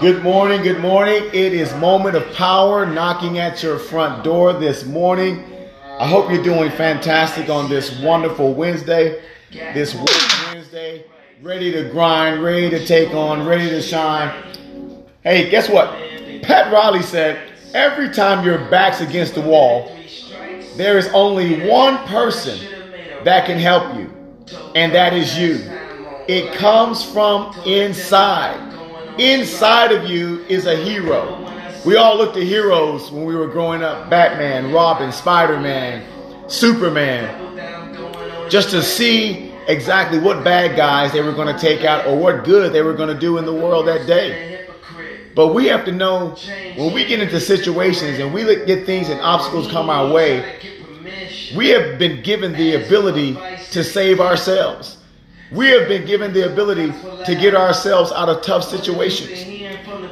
Good 0.00 0.22
morning, 0.22 0.62
good 0.62 0.80
morning. 0.80 1.24
It 1.24 1.52
is 1.52 1.74
moment 1.74 2.16
of 2.16 2.32
power 2.32 2.86
knocking 2.86 3.38
at 3.38 3.62
your 3.62 3.78
front 3.78 4.24
door 4.24 4.54
this 4.54 4.86
morning. 4.86 5.44
I 5.98 6.06
hope 6.06 6.30
you're 6.30 6.42
doing 6.42 6.70
fantastic 6.70 7.50
on 7.50 7.68
this 7.68 8.00
wonderful 8.00 8.54
Wednesday. 8.54 9.22
This 9.50 9.94
Wednesday, 9.94 11.04
ready 11.42 11.70
to 11.72 11.90
grind, 11.90 12.42
ready 12.42 12.70
to 12.70 12.86
take 12.86 13.12
on, 13.12 13.46
ready 13.46 13.68
to 13.68 13.82
shine. 13.82 14.32
Hey, 15.22 15.50
guess 15.50 15.68
what? 15.68 15.90
Pat 16.44 16.72
Riley 16.72 17.02
said, 17.02 17.52
every 17.74 18.08
time 18.08 18.42
your 18.42 18.70
back's 18.70 19.02
against 19.02 19.34
the 19.34 19.42
wall, 19.42 19.94
there 20.78 20.96
is 20.96 21.08
only 21.08 21.68
one 21.68 21.98
person 22.06 22.58
that 23.24 23.44
can 23.44 23.58
help 23.58 23.94
you, 23.98 24.10
and 24.74 24.94
that 24.94 25.12
is 25.12 25.36
you. 25.36 25.56
It 26.26 26.54
comes 26.54 27.04
from 27.04 27.54
inside. 27.66 28.68
Inside 29.20 29.92
of 29.92 30.08
you 30.08 30.46
is 30.48 30.64
a 30.64 30.74
hero. 30.74 31.46
We 31.84 31.96
all 31.96 32.16
looked 32.16 32.38
at 32.38 32.42
heroes 32.42 33.10
when 33.10 33.26
we 33.26 33.36
were 33.36 33.48
growing 33.48 33.82
up 33.82 34.08
Batman, 34.08 34.72
Robin, 34.72 35.12
Spider 35.12 35.60
Man, 35.60 36.02
Superman, 36.48 38.48
just 38.48 38.70
to 38.70 38.82
see 38.82 39.52
exactly 39.68 40.18
what 40.18 40.42
bad 40.42 40.74
guys 40.74 41.12
they 41.12 41.20
were 41.20 41.34
going 41.34 41.54
to 41.54 41.60
take 41.60 41.84
out 41.84 42.06
or 42.06 42.16
what 42.16 42.44
good 42.44 42.72
they 42.72 42.80
were 42.80 42.94
going 42.94 43.12
to 43.12 43.20
do 43.20 43.36
in 43.36 43.44
the 43.44 43.52
world 43.52 43.86
that 43.88 44.06
day. 44.06 44.66
But 45.34 45.48
we 45.48 45.66
have 45.66 45.84
to 45.84 45.92
know 45.92 46.34
when 46.76 46.94
we 46.94 47.04
get 47.04 47.20
into 47.20 47.40
situations 47.40 48.20
and 48.20 48.32
we 48.32 48.42
get 48.64 48.86
things 48.86 49.10
and 49.10 49.20
obstacles 49.20 49.70
come 49.70 49.90
our 49.90 50.10
way, 50.10 50.60
we 51.54 51.68
have 51.68 51.98
been 51.98 52.22
given 52.22 52.54
the 52.54 52.86
ability 52.86 53.36
to 53.72 53.84
save 53.84 54.18
ourselves. 54.18 54.96
We 55.52 55.66
have 55.68 55.88
been 55.88 56.06
given 56.06 56.32
the 56.32 56.50
ability 56.50 56.92
to 57.24 57.34
get 57.34 57.54
ourselves 57.54 58.12
out 58.12 58.28
of 58.28 58.42
tough 58.42 58.64
situations. 58.64 59.44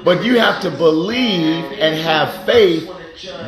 But 0.05 0.25
you 0.25 0.39
have 0.39 0.61
to 0.63 0.71
believe 0.71 1.65
and 1.79 1.95
have 2.01 2.45
faith 2.45 2.91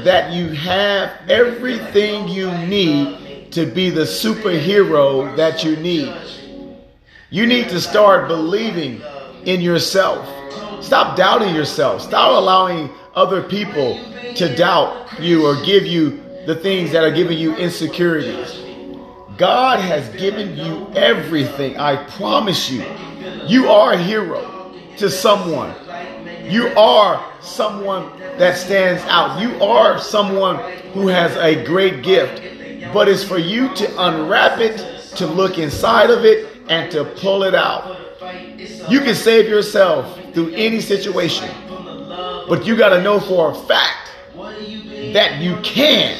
that 0.04 0.32
you 0.32 0.48
have 0.48 1.10
everything 1.28 2.28
you 2.28 2.50
need 2.66 3.52
to 3.52 3.66
be 3.66 3.90
the 3.90 4.02
superhero 4.02 5.36
that 5.36 5.64
you 5.64 5.76
need. 5.76 6.14
You 7.30 7.46
need 7.46 7.68
to 7.70 7.80
start 7.80 8.28
believing 8.28 9.02
in 9.44 9.60
yourself. 9.60 10.28
Stop 10.82 11.16
doubting 11.16 11.54
yourself. 11.54 12.02
Stop 12.02 12.36
allowing 12.36 12.90
other 13.14 13.42
people 13.42 13.98
to 14.36 14.54
doubt 14.56 15.20
you 15.20 15.46
or 15.46 15.60
give 15.64 15.86
you 15.86 16.22
the 16.46 16.54
things 16.54 16.92
that 16.92 17.02
are 17.04 17.10
giving 17.10 17.38
you 17.38 17.54
insecurities. 17.56 18.59
God 19.40 19.80
has 19.80 20.06
given 20.20 20.54
you 20.54 20.86
everything. 20.94 21.78
I 21.78 22.04
promise 22.10 22.70
you. 22.70 22.84
You 23.46 23.68
are 23.68 23.94
a 23.94 23.96
hero 23.96 24.70
to 24.98 25.08
someone. 25.08 25.74
You 26.44 26.66
are 26.76 27.24
someone 27.40 28.18
that 28.36 28.58
stands 28.58 29.02
out. 29.04 29.40
You 29.40 29.64
are 29.64 29.98
someone 29.98 30.56
who 30.92 31.08
has 31.08 31.34
a 31.38 31.64
great 31.64 32.02
gift. 32.02 32.42
But 32.92 33.08
it's 33.08 33.24
for 33.24 33.38
you 33.38 33.74
to 33.76 34.06
unwrap 34.06 34.60
it, 34.60 34.76
to 35.16 35.26
look 35.26 35.56
inside 35.56 36.10
of 36.10 36.26
it, 36.26 36.46
and 36.68 36.92
to 36.92 37.06
pull 37.06 37.42
it 37.44 37.54
out. 37.54 37.96
You 38.90 39.00
can 39.00 39.14
save 39.14 39.48
yourself 39.48 40.18
through 40.34 40.50
any 40.50 40.82
situation. 40.82 41.48
But 42.46 42.66
you 42.66 42.76
got 42.76 42.90
to 42.90 43.00
know 43.02 43.18
for 43.18 43.52
a 43.52 43.54
fact 43.54 44.10
that 45.14 45.40
you 45.40 45.56
can 45.62 46.18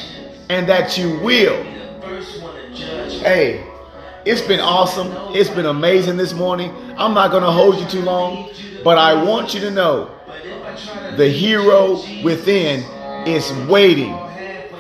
and 0.49 0.67
that 0.71 0.97
you 0.97 1.21
will. 1.21 1.67
Hey, 3.21 3.63
it's 4.25 4.41
been 4.41 4.61
awesome. 4.61 5.13
It's 5.37 5.51
been 5.51 5.67
amazing 5.67 6.17
this 6.17 6.33
morning. 6.33 6.75
I'm 6.97 7.13
not 7.13 7.31
going 7.31 7.43
to 7.43 7.51
hold 7.51 7.79
you 7.79 7.87
too 7.87 8.01
long, 8.01 8.49
but 8.83 8.97
I 8.97 9.23
want 9.23 9.53
you 9.53 9.61
to 9.61 9.71
know 9.71 10.11
the 11.19 11.29
hero 11.29 12.03
within 12.25 12.81
is 13.29 13.53
waiting 13.69 14.19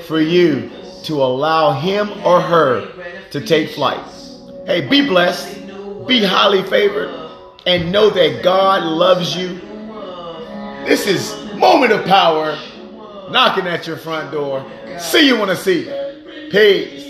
for 0.06 0.22
you 0.22 0.70
to 1.02 1.22
allow 1.22 1.78
him 1.78 2.08
or 2.24 2.40
her 2.40 2.88
to 3.28 3.44
take 3.44 3.72
flight. 3.72 4.02
Hey, 4.64 4.88
be 4.88 5.06
blessed, 5.06 5.58
be 6.06 6.24
highly 6.24 6.62
favored, 6.62 7.10
and 7.66 7.92
know 7.92 8.08
that 8.08 8.42
God 8.42 8.84
loves 8.84 9.36
you. 9.36 9.60
This 10.86 11.06
is 11.06 11.54
Moment 11.56 11.92
of 11.92 12.06
Power 12.06 12.58
knocking 13.30 13.66
at 13.66 13.86
your 13.86 13.98
front 13.98 14.32
door. 14.32 14.64
See 14.98 15.26
you 15.26 15.38
when 15.38 15.50
I 15.50 15.54
see 15.54 15.84
you. 15.84 16.48
Peace. 16.50 17.00